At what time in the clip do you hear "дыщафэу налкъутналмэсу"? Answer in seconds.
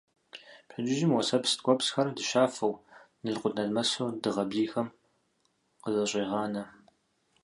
2.15-4.07